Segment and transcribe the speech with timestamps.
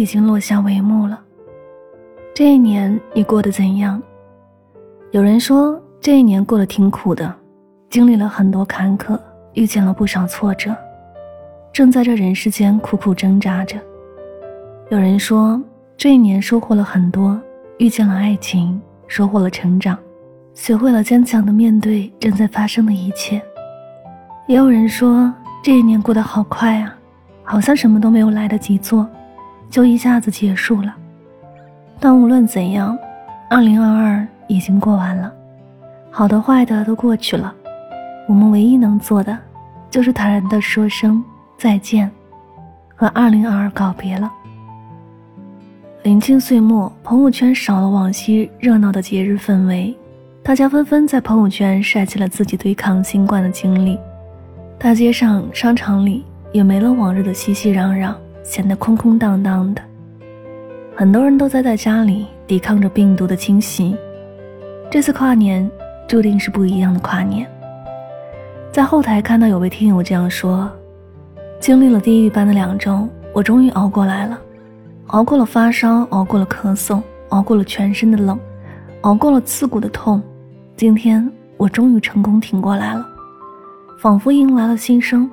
[0.00, 1.20] 已经落下帷幕了。
[2.34, 4.02] 这一年你过得怎样？
[5.10, 7.34] 有人说这一年过得挺苦的，
[7.90, 9.18] 经历了很多坎坷，
[9.52, 10.74] 遇见了不少挫折，
[11.70, 13.76] 正在这人世间苦苦挣扎着。
[14.88, 15.60] 有人说
[15.98, 17.38] 这一年收获了很多，
[17.78, 19.98] 遇见了爱情，收获了成长，
[20.54, 23.42] 学会了坚强的面对正在发生的一切。
[24.48, 25.30] 也有人说
[25.62, 26.96] 这一年过得好快啊。
[27.42, 29.08] 好像什么都没有来得及做，
[29.70, 30.94] 就一下子结束了。
[32.00, 32.98] 但无论怎样，
[33.48, 35.32] 二零二二已经过完了，
[36.10, 37.54] 好的坏的都过去了。
[38.28, 39.38] 我们唯一能做的，
[39.88, 41.22] 就是坦然的说声
[41.56, 42.10] 再见，
[42.96, 44.30] 和二零二二告别了。
[46.02, 49.96] 临近岁末，朋友圈少了往昔热闹的节日氛围，
[50.42, 53.98] 大家纷纷在朋友圈晒起了自己对抗新冠的经历。
[54.78, 56.24] 大街上、商场里。
[56.52, 58.12] 也没了往日的熙熙攘攘，
[58.50, 59.80] 显得空空荡荡的。
[60.96, 63.96] 很多人都待在家里抵抗着病毒的侵袭。
[64.90, 65.70] 这次跨年
[66.08, 67.48] 注定是不一样的跨年。
[68.72, 70.68] 在后台看到有位听友这样说
[71.60, 74.36] ：“经历了地狱般的两周，我终于熬过来了，
[75.06, 78.36] 熬过了发烧，熬过了咳嗽，熬过了全身的冷，
[79.02, 80.20] 熬过了刺骨的痛。
[80.76, 81.24] 今天
[81.56, 83.06] 我终于成功挺过来了，
[84.00, 85.30] 仿佛迎来了新生。”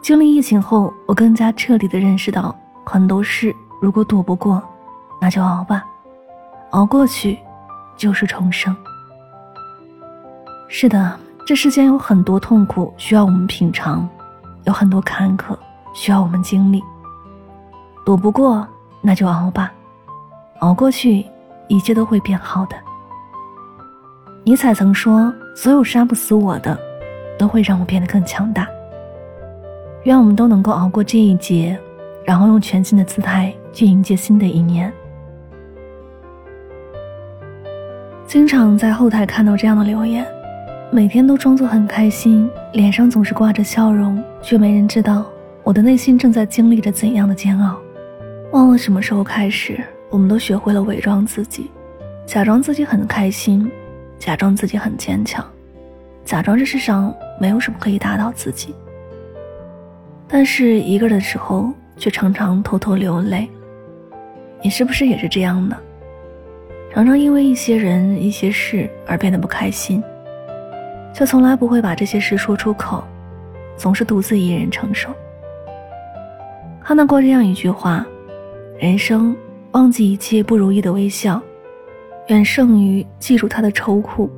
[0.00, 2.54] 经历疫情后，我更加彻底的认识到，
[2.84, 4.62] 很多事如果躲不过，
[5.20, 5.84] 那就熬吧，
[6.70, 7.38] 熬过去，
[7.96, 8.74] 就是重生。
[10.68, 14.08] 是的，这世间有很多痛苦需要我们品尝，
[14.64, 15.56] 有很多坎坷
[15.92, 16.82] 需要我们经历。
[18.06, 18.66] 躲不过，
[19.02, 19.72] 那就熬吧，
[20.60, 21.26] 熬过去，
[21.66, 22.76] 一切都会变好的。
[24.44, 26.78] 尼采曾说：“所有杀不死我的，
[27.38, 28.66] 都会让我变得更强大。”
[30.04, 31.78] 愿我们都能够熬过这一劫，
[32.24, 34.92] 然后用全新的姿态去迎接新的一年。
[38.26, 40.26] 经常在后台看到这样的留言，
[40.90, 45.26] 每天都装作很开心，脸上总是挂着笑容，却没人知道
[45.62, 47.76] 我的内心正在经历着怎样的煎熬。
[48.52, 51.70] 忘了什么时候开始，我们都学会了伪装自己，
[52.24, 53.70] 假装自己很开心，
[54.18, 55.44] 假装自己很坚强，
[56.24, 58.74] 假装这世上没有什么可以打倒自己。
[60.28, 63.48] 但是一个人的时候，却常常偷偷流泪。
[64.62, 65.76] 你是不是也是这样的？
[66.92, 70.02] 常常因为一些人、一些事而变得不开心，
[71.14, 73.02] 却从来不会把这些事说出口，
[73.76, 75.10] 总是独自一人承受。
[76.82, 78.04] 看到过这样一句话：
[78.78, 79.36] 人生
[79.72, 81.40] 忘记一切不如意的微笑，
[82.28, 84.30] 远胜于记住他的愁苦。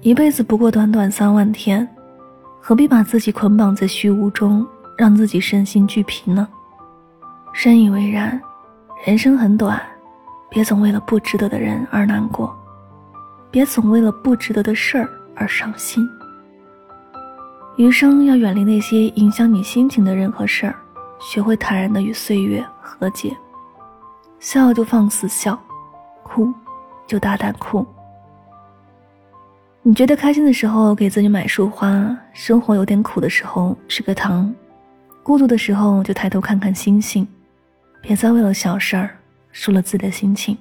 [0.00, 1.86] 一辈子不过短短三万天，
[2.60, 4.66] 何必把自己捆绑在虚无中？
[4.96, 6.46] 让自己身心俱疲呢？
[7.52, 8.40] 深以为然。
[9.04, 9.82] 人生很短，
[10.48, 12.56] 别总为了不值得的人而难过，
[13.50, 16.08] 别总为了不值得的事儿而伤心。
[17.76, 20.76] 余生要远离那些影响你心情的人和事儿，
[21.18, 23.36] 学会坦然的与岁月和解。
[24.38, 25.60] 笑就放肆笑，
[26.22, 26.52] 哭
[27.06, 27.84] 就大胆哭。
[29.82, 34.54] 你觉得开心的时候，给自己买束花；生活有点苦的时候，吃个糖。
[35.22, 37.26] 孤独的时候，就抬头看看星星，
[38.00, 39.10] 别再为了小事儿
[39.52, 40.56] 输了自己的心情。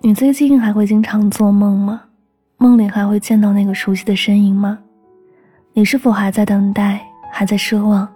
[0.00, 2.02] 你最近还会经常做梦吗？
[2.56, 4.78] 梦里还会见到那个熟悉的身影吗？
[5.74, 8.08] 你是否还在等待，还在奢望，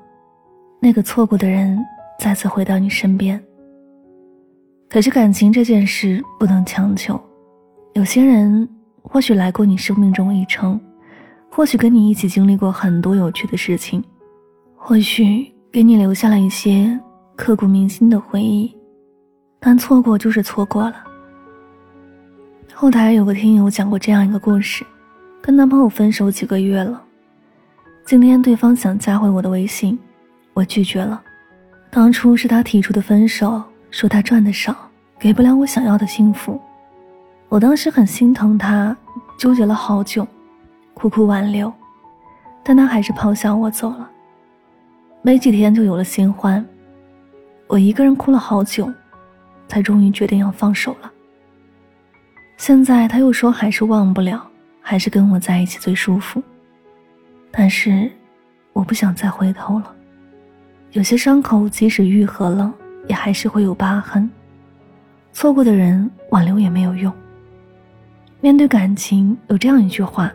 [0.80, 1.78] 那个错过的人
[2.18, 3.42] 再次回到你身边？
[4.88, 7.20] 可是感情这件事不能强求，
[7.92, 8.66] 有些人
[9.02, 10.80] 或许来过你生命中一程。
[11.50, 14.02] 或许跟你一起经历过很多有趣的事情，
[14.76, 16.98] 或许给你留下了一些
[17.34, 18.72] 刻骨铭心的回忆，
[19.58, 21.04] 但错过就是错过了。
[22.72, 24.84] 后台有个听友讲过这样一个故事：
[25.42, 27.02] 跟男朋友分手几个月了，
[28.06, 29.98] 今天对方想加回我的微信，
[30.54, 31.20] 我拒绝了。
[31.90, 33.60] 当初是他提出的分手，
[33.90, 34.76] 说他赚的少，
[35.18, 36.60] 给不了我想要的幸福。
[37.48, 38.96] 我当时很心疼他，
[39.36, 40.24] 纠结了好久。
[40.98, 41.72] 苦苦挽留，
[42.64, 44.10] 但他还是抛下我走了。
[45.22, 46.64] 没几天就有了新欢。
[47.68, 48.92] 我一个人哭了好久，
[49.68, 51.08] 才终于决定要放手了。
[52.56, 54.44] 现在他又说还是忘不了，
[54.80, 56.42] 还是跟我在一起最舒服。
[57.52, 58.10] 但是，
[58.72, 59.94] 我不想再回头了。
[60.90, 62.74] 有些伤口即使愈合了，
[63.06, 64.28] 也还是会有疤痕。
[65.32, 67.12] 错过的人，挽留也没有用。
[68.40, 70.32] 面对感情，有这样一句话：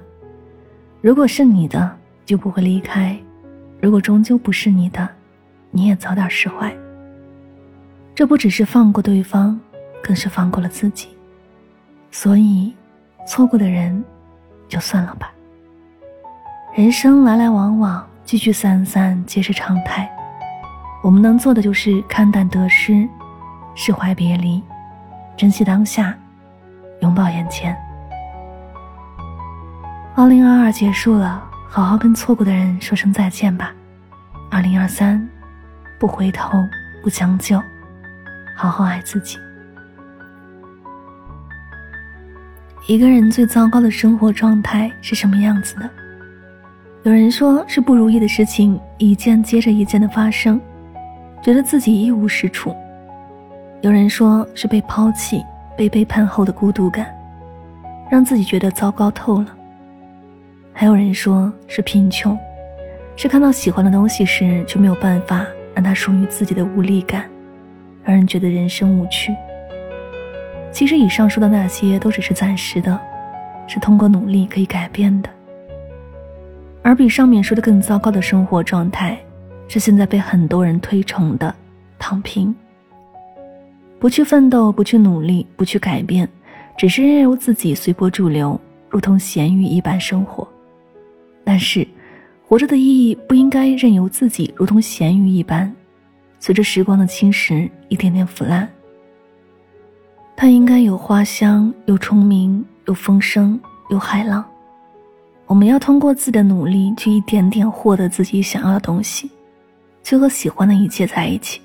[1.04, 1.94] 如果是你的，
[2.26, 3.14] 就不会离开；
[3.82, 5.06] 如果终究不是你的，
[5.70, 6.74] 你也早点释怀。
[8.16, 9.60] 这不只是放过对方，
[10.02, 11.10] 更是放过了自己。
[12.10, 12.74] 所以，
[13.28, 14.02] 错过的人，
[14.70, 15.30] 就算了吧。
[16.74, 20.10] 人生来来往往，聚聚散散，皆是常态。
[21.04, 23.06] 我们能做的就是看淡得失，
[23.76, 24.64] 释怀别离，
[25.36, 26.18] 珍惜当下，
[27.02, 27.78] 拥抱眼前。
[30.16, 33.74] 二零二二结束了，好好跟错过的人说声再见吧。
[34.52, 35.28] 二零二三，
[36.00, 36.52] 不回头，
[37.02, 37.60] 不将就。
[38.56, 39.40] 好好爱自己。
[42.88, 45.90] 一个人最糟糕的生活状态是什么样子的？
[47.02, 50.62] 有人说是不如意的事情一件接着一件的发生，
[51.42, 52.70] 觉得自己一无是处；
[53.82, 55.44] 有人说是被抛弃、
[55.76, 57.08] 被背叛后的孤独感，
[58.12, 59.48] 让自己觉得糟糕透了；
[60.74, 62.38] 还有人说是贫穷，
[63.16, 67.30] 是看到喜欢的东西时就没有办法让它属于自己的无力感。
[68.04, 69.34] 让人觉得人生无趣。
[70.74, 73.00] 其实以上说的那些都只是暂时的，
[73.66, 75.30] 是通过努力可以改变的。
[76.82, 79.18] 而比上面说的更糟糕的生活状态，
[79.70, 81.56] 是现在被很多人推崇的
[81.98, 82.54] 躺平。
[84.00, 86.28] 不去奋斗，不去努力，不去改变，
[86.76, 88.60] 只是任由自己随波逐流，
[88.90, 90.46] 如同咸鱼一般生活。
[91.44, 91.88] 但是，
[92.48, 95.74] 活着的意义不应该任由自己如同咸鱼一般。
[96.40, 98.70] 随着时光的侵蚀，一点点腐烂。
[100.36, 103.60] 它应该有花香，有虫鸣，有风声，
[103.90, 104.44] 有海浪。
[105.46, 109.30] 我们要通过自己的努力，去一点点获得自己想要的东西，
[110.04, 111.62] 去和喜欢的一切在一起，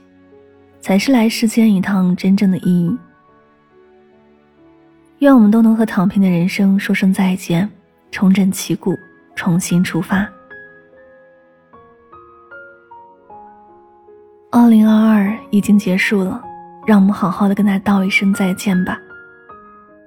[0.80, 2.96] 才是来世间一趟真正的意义。
[5.20, 7.68] 愿我们都能和躺平的人生说声再见，
[8.12, 8.96] 重整旗鼓，
[9.38, 10.28] 重新出发。
[14.50, 16.42] 二零二二已经结束了，
[16.84, 18.98] 让我们好好的跟他道一声再见吧。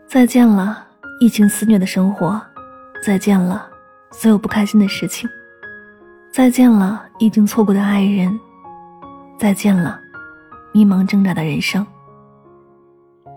[0.05, 0.85] 再见了，
[1.21, 2.37] 疫情肆虐的生活；
[3.01, 3.65] 再见了，
[4.11, 5.29] 所有不开心的事情；
[6.29, 8.37] 再见了，已经错过的爱人；
[9.39, 9.97] 再见了，
[10.73, 11.87] 迷茫挣扎的人生。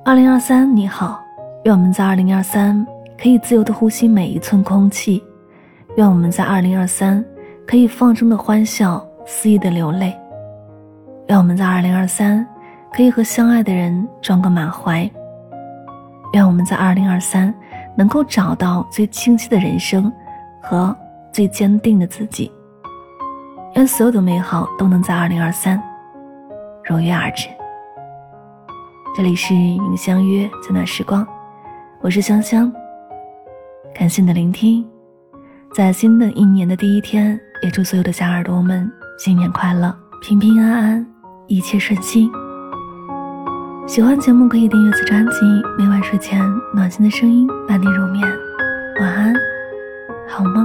[0.05, 1.25] 二零二三，你好，
[1.65, 2.85] 愿我们在二零二三
[3.17, 5.23] 可以自由的呼吸每一寸空气，
[5.97, 7.25] 愿我们在二零二三
[7.67, 10.13] 可以放声的欢笑，肆意的流泪。
[11.29, 12.45] 愿我们在二零二三
[12.93, 15.09] 可以和相爱的人撞个满怀。
[16.33, 17.55] 愿我们在二零二三
[17.97, 20.13] 能够找到最清晰的人生
[20.61, 20.95] 和
[21.33, 22.51] 最坚定的自己。
[23.77, 25.81] 愿所有的美好都能在二零二三
[26.83, 27.49] 如约而至。
[29.17, 31.25] 这里是与相约在那时光，
[32.01, 32.73] 我是香香。
[33.95, 34.85] 感谢你的聆听，
[35.75, 38.89] 在新的一年的第一天，也祝所有的小耳朵们
[39.19, 39.93] 新年快乐，
[40.23, 41.07] 平平安安。
[41.49, 42.31] 一切顺心。
[43.85, 45.35] 喜欢节目可以订阅此专辑，
[45.77, 46.41] 每晚睡前
[46.73, 48.25] 暖心的声音伴你入眠。
[49.01, 49.35] 晚安，
[50.29, 50.65] 好梦。